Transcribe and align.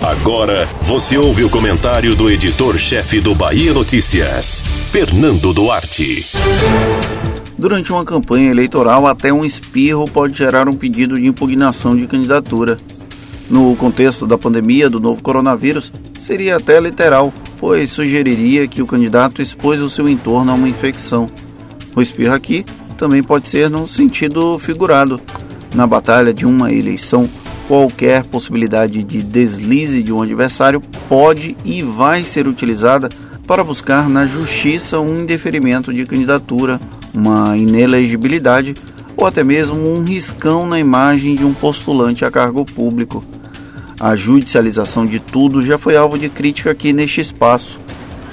Agora 0.00 0.66
você 0.82 1.18
ouve 1.18 1.44
o 1.44 1.50
comentário 1.50 2.14
do 2.14 2.30
editor-chefe 2.30 3.20
do 3.20 3.34
Bahia 3.34 3.72
Notícias, 3.72 4.60
Fernando 4.90 5.52
Duarte. 5.52 6.26
Durante 7.58 7.92
uma 7.92 8.04
campanha 8.04 8.50
eleitoral, 8.50 9.06
até 9.06 9.30
um 9.30 9.44
espirro 9.44 10.06
pode 10.06 10.38
gerar 10.38 10.68
um 10.68 10.72
pedido 10.72 11.16
de 11.16 11.26
impugnação 11.26 11.94
de 11.94 12.06
candidatura. 12.06 12.78
No 13.50 13.76
contexto 13.76 14.26
da 14.26 14.38
pandemia 14.38 14.88
do 14.88 14.98
novo 14.98 15.22
coronavírus, 15.22 15.92
seria 16.20 16.56
até 16.56 16.80
literal, 16.80 17.32
pois 17.58 17.90
sugeriria 17.90 18.66
que 18.66 18.80
o 18.80 18.86
candidato 18.86 19.42
expôs 19.42 19.82
o 19.82 19.90
seu 19.90 20.08
entorno 20.08 20.52
a 20.52 20.54
uma 20.54 20.68
infecção. 20.68 21.28
O 21.94 22.00
espirro 22.00 22.32
aqui 22.32 22.64
também 22.96 23.22
pode 23.22 23.48
ser 23.48 23.68
no 23.68 23.86
sentido 23.86 24.58
figurado. 24.58 25.20
Na 25.74 25.86
batalha 25.86 26.32
de 26.32 26.46
uma 26.46 26.72
eleição, 26.72 27.28
qualquer 27.70 28.24
possibilidade 28.24 29.04
de 29.04 29.22
deslize 29.22 30.02
de 30.02 30.12
um 30.12 30.20
adversário 30.20 30.82
pode 31.08 31.56
e 31.64 31.82
vai 31.82 32.24
ser 32.24 32.48
utilizada 32.48 33.08
para 33.46 33.62
buscar 33.62 34.08
na 34.08 34.26
justiça 34.26 34.98
um 34.98 35.20
indeferimento 35.20 35.94
de 35.94 36.04
candidatura, 36.04 36.80
uma 37.14 37.56
inelegibilidade 37.56 38.74
ou 39.16 39.24
até 39.24 39.44
mesmo 39.44 39.76
um 39.88 40.02
riscão 40.02 40.66
na 40.66 40.80
imagem 40.80 41.36
de 41.36 41.44
um 41.44 41.54
postulante 41.54 42.24
a 42.24 42.30
cargo 42.30 42.64
público. 42.64 43.24
A 44.00 44.16
judicialização 44.16 45.06
de 45.06 45.20
tudo 45.20 45.64
já 45.64 45.78
foi 45.78 45.96
alvo 45.96 46.18
de 46.18 46.28
crítica 46.28 46.72
aqui 46.72 46.92
neste 46.92 47.20
espaço. 47.20 47.78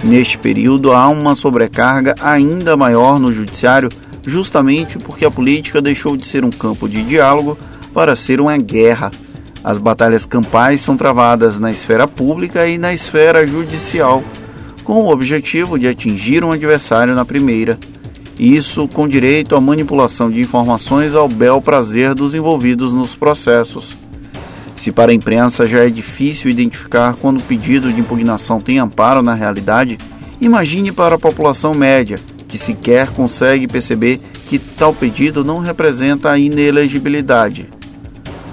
Neste 0.03 0.39
período 0.39 0.93
há 0.93 1.07
uma 1.09 1.35
sobrecarga 1.35 2.15
ainda 2.21 2.75
maior 2.75 3.19
no 3.19 3.31
judiciário, 3.31 3.89
justamente 4.25 4.97
porque 4.97 5.25
a 5.25 5.29
política 5.29 5.79
deixou 5.79 6.17
de 6.17 6.25
ser 6.25 6.43
um 6.43 6.49
campo 6.49 6.89
de 6.89 7.03
diálogo 7.03 7.55
para 7.93 8.15
ser 8.15 8.41
uma 8.41 8.57
guerra. 8.57 9.11
As 9.63 9.77
batalhas 9.77 10.25
campais 10.25 10.81
são 10.81 10.95
travadas 10.95 11.59
na 11.59 11.71
esfera 11.71 12.07
pública 12.07 12.67
e 12.67 12.77
na 12.77 12.93
esfera 12.93 13.45
judicial, 13.45 14.23
com 14.83 15.03
o 15.03 15.11
objetivo 15.11 15.77
de 15.77 15.87
atingir 15.87 16.43
um 16.43 16.51
adversário 16.51 17.13
na 17.13 17.25
primeira. 17.25 17.77
Isso 18.39 18.87
com 18.87 19.07
direito 19.07 19.55
à 19.55 19.61
manipulação 19.61 20.29
de 20.29 20.39
informações 20.39 21.15
ao 21.15 21.27
bel 21.27 21.59
prazer 21.59 22.13
dos 22.13 22.35
envolvidos 22.35 22.93
nos 22.93 23.15
processos. 23.15 23.97
Se 24.75 24.91
para 24.91 25.11
a 25.11 25.15
imprensa 25.15 25.65
já 25.65 25.79
é 25.79 25.89
difícil 25.89 26.51
identificar 26.51 27.15
quando 27.15 27.39
o 27.39 27.43
pedido 27.43 27.91
de 27.91 27.99
impugnação 27.99 28.61
tem 28.61 28.77
amparo 28.77 29.23
na 29.23 29.33
realidade, 29.33 29.97
imagine 30.39 30.91
para 30.91 31.15
a 31.15 31.19
população 31.19 31.73
média, 31.73 32.19
que 32.47 32.59
sequer 32.59 33.09
consegue 33.09 33.67
perceber 33.67 34.21
que 34.47 34.59
tal 34.59 34.93
pedido 34.93 35.43
não 35.43 35.59
representa 35.59 36.31
a 36.31 36.37
inelegibilidade. 36.37 37.67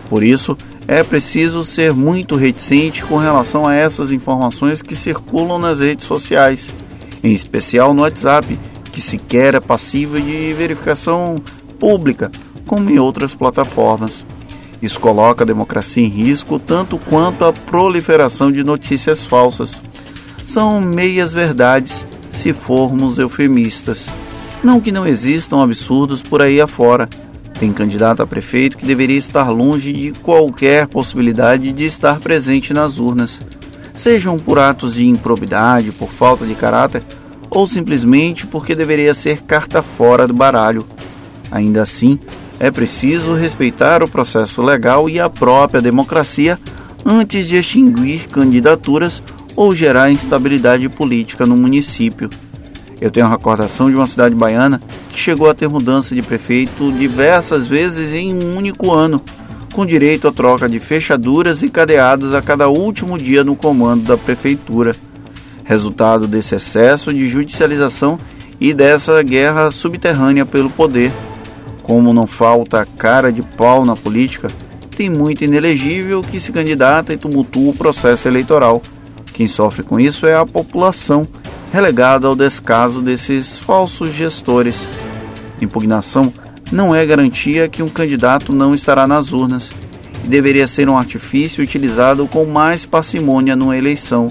Por 0.08 0.24
isso, 0.24 0.56
é 0.86 1.02
preciso 1.02 1.64
ser 1.64 1.92
muito 1.92 2.36
reticente 2.36 3.02
com 3.04 3.16
relação 3.16 3.66
a 3.66 3.74
essas 3.74 4.10
informações 4.10 4.82
que 4.82 4.94
circulam 4.94 5.58
nas 5.58 5.80
redes 5.80 6.06
sociais, 6.06 6.68
em 7.22 7.32
especial 7.32 7.94
no 7.94 8.02
WhatsApp, 8.02 8.58
que 8.92 9.00
sequer 9.00 9.54
é 9.54 9.60
passível 9.60 10.20
de 10.20 10.52
verificação 10.52 11.36
pública, 11.78 12.30
como 12.66 12.90
em 12.90 12.98
outras 12.98 13.34
plataformas. 13.34 14.24
Isso 14.82 15.00
coloca 15.00 15.42
a 15.42 15.46
democracia 15.46 16.04
em 16.04 16.08
risco 16.08 16.58
tanto 16.58 16.98
quanto 16.98 17.44
a 17.44 17.52
proliferação 17.52 18.52
de 18.52 18.62
notícias 18.62 19.24
falsas. 19.24 19.80
São 20.44 20.80
meias 20.80 21.32
verdades, 21.32 22.06
se 22.30 22.52
formos 22.52 23.18
eufemistas. 23.18 24.12
Não 24.62 24.80
que 24.80 24.92
não 24.92 25.06
existam 25.06 25.62
absurdos 25.62 26.20
por 26.20 26.42
aí 26.42 26.60
afora, 26.60 27.08
tem 27.64 27.72
candidato 27.72 28.22
a 28.22 28.26
prefeito 28.26 28.76
que 28.76 28.84
deveria 28.84 29.16
estar 29.16 29.48
longe 29.48 29.90
de 29.90 30.12
qualquer 30.20 30.86
possibilidade 30.86 31.72
de 31.72 31.86
estar 31.86 32.20
presente 32.20 32.74
nas 32.74 32.98
urnas, 32.98 33.40
sejam 33.94 34.36
por 34.36 34.58
atos 34.58 34.94
de 34.94 35.06
improbidade, 35.06 35.90
por 35.92 36.10
falta 36.10 36.44
de 36.44 36.54
caráter 36.54 37.02
ou 37.48 37.66
simplesmente 37.66 38.46
porque 38.46 38.74
deveria 38.74 39.14
ser 39.14 39.40
carta 39.42 39.82
fora 39.82 40.26
do 40.26 40.34
baralho. 40.34 40.84
Ainda 41.50 41.80
assim, 41.80 42.18
é 42.60 42.70
preciso 42.70 43.32
respeitar 43.32 44.02
o 44.02 44.08
processo 44.08 44.60
legal 44.60 45.08
e 45.08 45.18
a 45.18 45.30
própria 45.30 45.80
democracia 45.80 46.58
antes 47.02 47.48
de 47.48 47.56
extinguir 47.56 48.28
candidaturas 48.28 49.22
ou 49.56 49.74
gerar 49.74 50.10
instabilidade 50.10 50.86
política 50.90 51.46
no 51.46 51.56
município. 51.56 52.28
Eu 53.00 53.10
tenho 53.10 53.24
a 53.24 53.30
recordação 53.30 53.88
de 53.88 53.96
uma 53.96 54.06
cidade 54.06 54.34
baiana 54.34 54.82
que 55.14 55.20
chegou 55.20 55.48
a 55.48 55.54
ter 55.54 55.68
mudança 55.68 56.12
de 56.12 56.20
prefeito 56.20 56.90
diversas 56.92 57.66
vezes 57.66 58.12
em 58.12 58.34
um 58.34 58.56
único 58.56 58.90
ano, 58.90 59.22
com 59.72 59.86
direito 59.86 60.26
à 60.26 60.32
troca 60.32 60.68
de 60.68 60.80
fechaduras 60.80 61.62
e 61.62 61.68
cadeados 61.68 62.34
a 62.34 62.42
cada 62.42 62.68
último 62.68 63.16
dia 63.16 63.44
no 63.44 63.54
comando 63.54 64.02
da 64.02 64.16
prefeitura. 64.16 64.94
Resultado 65.62 66.26
desse 66.26 66.56
excesso 66.56 67.12
de 67.12 67.28
judicialização 67.28 68.18
e 68.60 68.74
dessa 68.74 69.22
guerra 69.22 69.70
subterrânea 69.70 70.44
pelo 70.44 70.68
poder. 70.68 71.12
Como 71.84 72.12
não 72.12 72.26
falta 72.26 72.86
cara 72.98 73.32
de 73.32 73.40
pau 73.40 73.84
na 73.84 73.94
política, 73.94 74.48
tem 74.96 75.08
muito 75.08 75.44
inelegível 75.44 76.22
que 76.22 76.40
se 76.40 76.50
candidata 76.50 77.14
e 77.14 77.16
tumultua 77.16 77.70
o 77.70 77.76
processo 77.76 78.26
eleitoral. 78.26 78.82
Quem 79.32 79.46
sofre 79.46 79.84
com 79.84 80.00
isso 80.00 80.26
é 80.26 80.34
a 80.34 80.44
população 80.44 81.26
relegada 81.74 82.28
ao 82.28 82.36
descaso 82.36 83.02
desses 83.02 83.58
falsos 83.58 84.14
gestores. 84.14 84.86
Impugnação 85.60 86.32
não 86.70 86.94
é 86.94 87.04
garantia 87.04 87.68
que 87.68 87.82
um 87.82 87.88
candidato 87.88 88.52
não 88.52 88.76
estará 88.76 89.08
nas 89.08 89.32
urnas 89.32 89.72
e 90.24 90.28
deveria 90.28 90.68
ser 90.68 90.88
um 90.88 90.96
artifício 90.96 91.64
utilizado 91.64 92.28
com 92.28 92.44
mais 92.44 92.86
parcimônia 92.86 93.56
numa 93.56 93.76
eleição. 93.76 94.30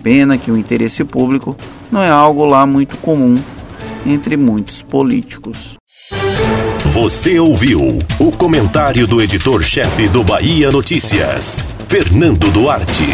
Pena 0.00 0.38
que 0.38 0.52
o 0.52 0.56
interesse 0.56 1.02
público 1.02 1.56
não 1.90 2.00
é 2.00 2.08
algo 2.08 2.44
lá 2.44 2.64
muito 2.64 2.96
comum 2.98 3.34
entre 4.06 4.36
muitos 4.36 4.80
políticos. 4.80 5.74
Você 6.92 7.40
ouviu 7.40 7.98
o 8.20 8.30
comentário 8.30 9.08
do 9.08 9.20
editor-chefe 9.20 10.06
do 10.06 10.22
Bahia 10.22 10.70
Notícias, 10.70 11.58
Fernando 11.88 12.48
Duarte. 12.52 13.08